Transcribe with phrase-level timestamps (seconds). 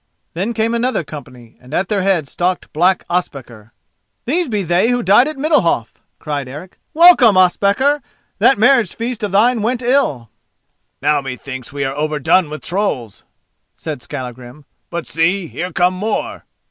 [0.33, 3.71] Then came another company, and at their head stalked black Ospakar.
[4.25, 6.79] "These be they who died at Middalhof," cried Eric.
[6.95, 8.01] "Welcome, Ospakar!
[8.39, 10.31] that marriage feast of thine went ill!"
[11.03, 13.25] "Now methinks we are overdone with trolls,"
[13.75, 15.45] said Skallagrim; "but see!
[15.45, 16.45] here come more."